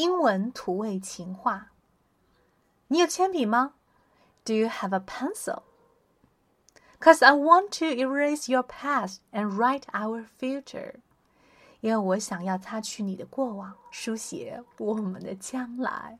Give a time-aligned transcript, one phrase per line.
[0.00, 1.72] 英文土味情话。
[2.88, 3.74] 你有铅笔吗
[4.46, 5.64] ？Do you have a pencil?
[6.98, 10.94] Cause I want to erase your past and write our future.
[11.82, 16.18] 因为我想要擦去你的过往，书写我们的将来。